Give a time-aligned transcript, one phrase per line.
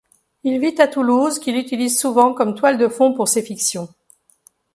[0.43, 3.87] Il vit à Toulouse qu’il utilise souvent comme toile de fond pour ses fictions.